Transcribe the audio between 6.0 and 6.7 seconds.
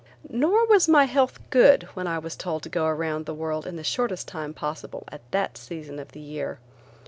the year.